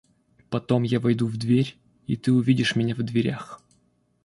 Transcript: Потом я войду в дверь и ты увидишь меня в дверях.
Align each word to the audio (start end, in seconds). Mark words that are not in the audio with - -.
Потом 0.49 0.81
я 0.81 0.99
войду 0.99 1.27
в 1.27 1.37
дверь 1.37 1.77
и 2.07 2.15
ты 2.17 2.33
увидишь 2.33 2.75
меня 2.75 2.95
в 2.95 3.03
дверях. 3.03 3.61